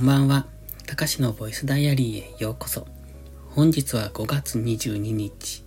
[0.00, 0.46] んばんは。
[0.86, 2.86] たかしのボイスダイアリーへようこそ。
[3.50, 5.62] 本日は5月22日。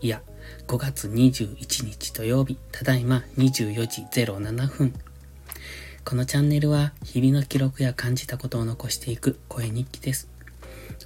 [0.00, 0.22] いや、
[0.66, 2.56] 5月21日土曜日。
[2.72, 4.94] ただいま24時07分。
[6.06, 10.30] このチャンネルは日々の記録や感じたことを残していく声日記です。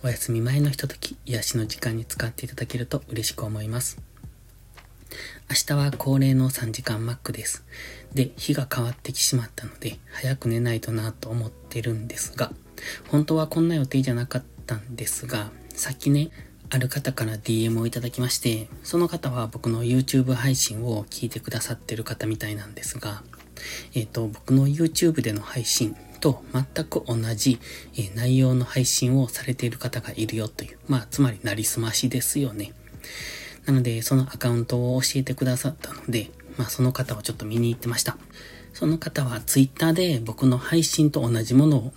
[0.04, 3.98] お休み前のひととき、癒しの時間に使っていただけると嬉しく思います。
[5.48, 7.64] 明日は恒例の3時間マックです。
[8.14, 12.52] で、日が変わってきしまったので、早く寝ないとなと思ってるんですが、
[13.08, 16.30] 本当はこんな予定じゃなかったんですが、さっきね、
[16.70, 23.22] ある方から DM をいただきまして、その方は僕の YouTube 配信を聞いてくださってる方みたいなんですが、
[23.94, 27.58] えっ、ー、と、僕の YouTube での配信と全く同じ、
[27.94, 32.72] えー、内容の配信をされている方がいるよという、まあ、つまりなりすましですよね。
[33.66, 38.16] なので、そのアカウントを教えてくださったので、まあその方をちょっと見に行ってました。
[38.72, 41.92] その方は Twitter で僕の配信と同じもの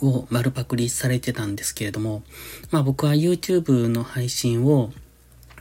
[0.00, 2.22] を丸パクリされてたんですけれども、
[2.70, 4.92] まあ僕は YouTube の配信を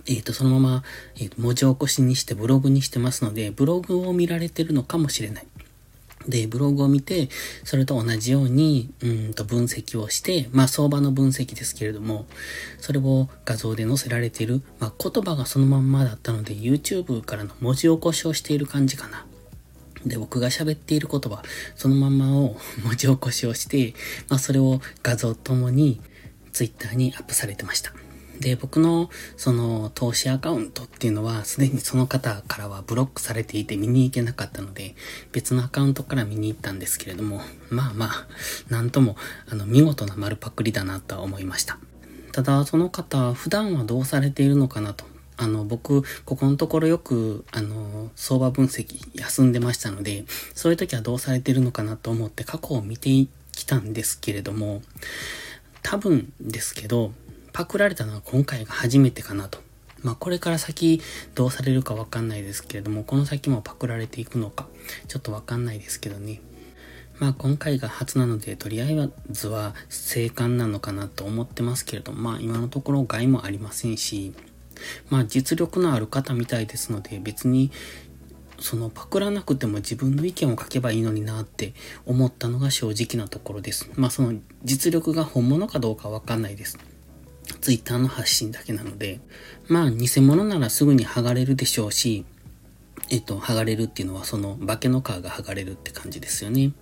[0.09, 0.83] えっ、ー、と、そのまま、
[1.17, 5.47] えー、文字起こしにしてブログにしてますので、ブログを見られてるのかもしれない。
[6.27, 7.29] で、ブログを見て、
[7.63, 12.25] それと同じように、うんと分析をして、まあ相場の分析ですけれども、
[12.79, 19.25] それを画像で載せられている、まあ言葉がそのまんまだったので、YouTube からの文字起こしをしている感じかな。
[20.05, 21.43] で、僕が喋っている言葉、
[21.75, 23.93] そのまんまを 文字起こしをして、
[24.29, 26.01] まあそれを画像ともに
[26.51, 27.93] Twitter にアップされてました。
[28.39, 34.95] で、僕のその投資アカウントっていうのはすでにその方からはブロックされていて見に行けなかったので、
[35.31, 38.27] 別のアカウントから見に行ったんですけれども、まあまあ、
[38.69, 39.15] なんとも
[39.49, 41.79] あの見事な丸パクリだなとは思いました。
[42.31, 45.05] ただ、その方、普段はどうされているのかなと。
[45.37, 53.09] あの、僕、ここのところよく、あの、相場分析休んでましたので、そういう時はどうされているのかなと思って過去を見て
[53.51, 54.81] きたんですけれども、
[55.83, 57.11] 多分ですけど、
[57.57, 59.57] パクられたのは今回が初めてかなと。
[60.03, 61.01] まあこれから先
[61.33, 64.67] どうされるかわかんないですけれども、この先もパクられていくのか、
[65.07, 66.39] ちょっとわかんないですけどね。
[67.17, 74.35] まあ今回が初なので、とりあえずは生還なのかなと思ってますけれども、まあ今のところ害もありませんし、
[75.09, 77.71] まあ実力のある方みたいですので、別に
[78.59, 81.73] そのパクらなくても自分の意見を書けばいいのになって
[82.05, 83.89] 思ったのが正直なところです。
[83.95, 86.77] まあその実力が本物かどうかわかんないです。
[87.61, 89.19] ツイッターの発信だけなので、
[89.67, 92.25] まあ偽物ならすぐに剥がれるでしょうし、
[93.09, 96.73] えっと、剥がれるっていうのはその化けの皮が剥がれるって感じですよね。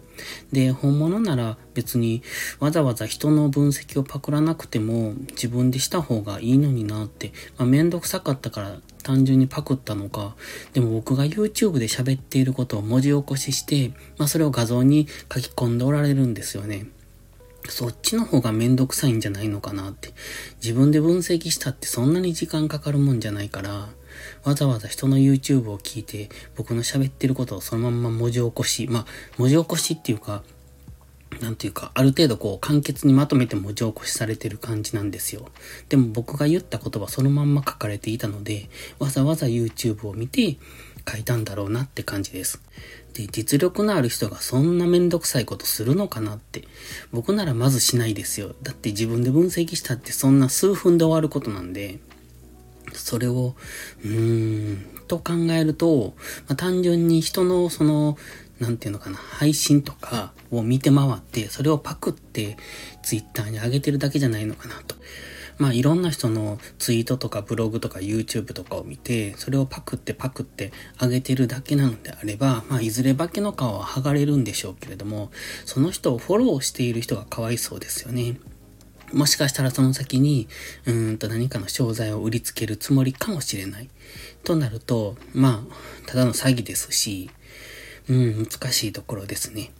[0.51, 2.23] で、本物なら別に
[2.59, 10.35] わざわざ人の分析をパクらなくても自分でした方がいいのになって、まあ、めんどくさかったから単純にパクったのか、
[10.73, 16.87] でも僕が YouTube で喋っていることを文字起こしして、まあそれを画像に書き込んでおられるんですよね。
[17.71, 20.13] そっちの方がめんどくさいんじゃないのかなって。
[20.63, 23.89] 自分で分析したってそんなに時間かかるもんじゃないから、
[24.43, 29.05] わざわざ人の YouTube を聞いて、僕の喋ってることをそのまま文字起こし、まあ、
[29.37, 30.43] 文字起こしっていうか、
[31.41, 35.47] なんていうか、ある程度こう簡潔にまとめて文字起こしされてる感じなんですよ。
[35.89, 40.57] でも僕が言った言葉そのまんま書かれていたので、わざわざ YouTube を見て
[41.09, 42.61] 書いたんだろうなって感じです。
[43.13, 46.67] で、実力のある人がそんなめんどくさいことするのかなって。
[47.11, 48.55] 僕ならまずしないですよ。
[48.61, 51.99] だって自分で分析したってそんな数分で終わることなんで、
[52.93, 53.55] それを、
[54.03, 56.15] うーん、と考えると、
[56.47, 58.17] まあ、単純に人のその、
[58.59, 62.57] なんていうのかな、配信とかを見て回って、それをパクって
[63.03, 64.95] ツイッターに上げてるだけじゃないのかなと。
[65.57, 70.71] まあいろんな人のツイートとかブログとか YouTube とかを見て、それをパクってパクって
[71.01, 75.31] 上げてるだけなのであれば、まあいずれ化けの皮は剥がれるんでしょうけれども、
[75.65, 78.37] その人をフォローしている人がかわいそうですよね。
[79.13, 80.47] もしかしたらその先に、
[80.85, 83.89] うんと何かの商材を売りつけるつもりかもしれない。
[84.43, 87.29] となると、まあ、ただの詐欺ですし、
[88.09, 89.71] うん、難しいところですね。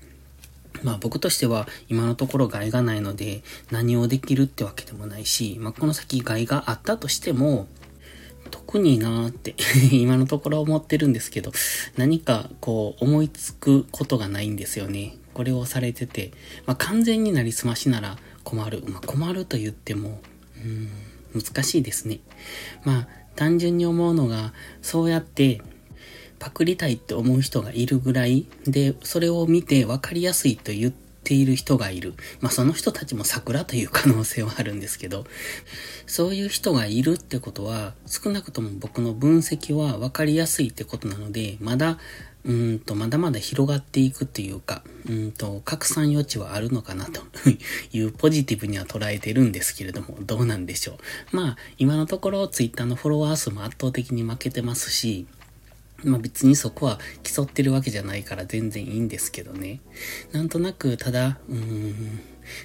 [0.83, 7.67] まあ僕としては今のところ害がないので何をできるってわけでもないし、まあこの先害があったとしても、
[8.51, 9.55] 特になーって
[9.91, 11.51] 今のところ思ってるんですけど、
[11.97, 15.17] 何かこう思いつくことがないんですよね。
[15.33, 16.31] これをされてて、
[16.65, 18.83] まあ完全になりすましなら困る。
[18.87, 20.21] まあ困ると言っても、
[21.33, 22.19] うん、難しいですね。
[22.83, 25.61] まあ単純に思うのが、そうやって
[26.39, 30.93] パクりたいって思う人がいるぐらいで、それを見て分かりやすいと言っ
[31.23, 32.13] ている人がいる。
[32.41, 35.25] まあその人たちも桜という可能性はあるんですけど、
[36.07, 41.97] そういう人がいるってことは、少なくとも僕の分析は分かりやすいってことなので、まだ
[42.45, 47.21] うんと、まだまだ広がっていくっていうか、うんと、拡散余地はあるのかなと
[47.91, 50.99] いうポジティブには捉えてるんですけれども、どうなんでしょ
[51.31, 51.35] う。
[51.35, 55.25] まあ、今のところツイッターのフォロワー数も圧倒的に負けてますし、
[56.03, 59.81] まあ別にそこは競ってるわけじゃないから全然いいんですけどね。
[60.31, 62.19] なんとなく、ただ、うーん、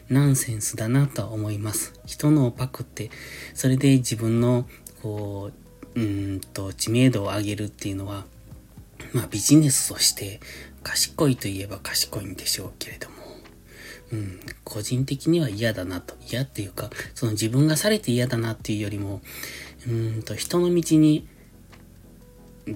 [0.09, 1.94] ナンセンスだなとは思います。
[2.06, 3.11] 人のパクって、
[3.55, 4.69] それで自分の、
[5.03, 5.50] こ
[5.94, 8.25] う、うんと、知名度を上げるっていうのは、
[9.12, 10.41] まあビジネスとして
[10.82, 13.17] 賢いといえば賢いんでしょうけれども、
[14.12, 16.15] うん、個人的には嫌だなと。
[16.31, 19.23] 嫌っていうか、その自分がされて嫌だなっていうよりも、
[19.88, 21.27] うんと人の道に、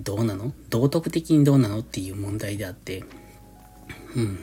[0.02, 0.52] どうなの？
[0.70, 1.80] 道徳的にどうなの？
[1.80, 3.04] っていう問題であって、
[4.16, 4.38] うん、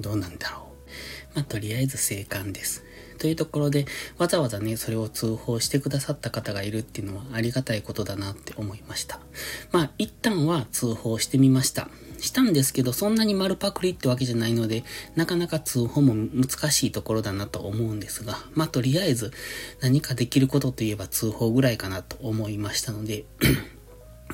[0.00, 1.36] どうなんだろう。
[1.36, 2.84] まあ、とりあえず生還です。
[3.18, 3.86] というところで、
[4.16, 9.20] わざわざね、それを通報してくださった方がいるっていうのはありがたいことだなって思いました。
[9.72, 11.88] まあ、一旦は通報してみました。
[12.18, 14.84] したんですけど、そんなに丸パクリってわけじゃないので、
[15.16, 19.32] なかなか通報も難しいところだなと思うんですが、まあ、とりあえず
[19.80, 23.24] 何かできることといえば通報ぐらいかなと思いましたので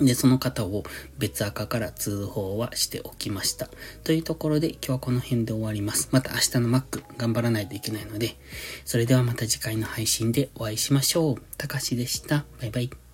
[0.00, 0.84] で、その方を
[1.18, 3.68] 別赤から通報はしておきました。
[4.04, 6.08] というところで今日はこの辺で終わります。
[6.12, 8.36] また明日のマック頑張らないといけないので、
[8.84, 11.42] それではまた次回の配信でお会いしましょう。
[11.56, 12.44] たかしでした。
[12.60, 13.05] バイバイ。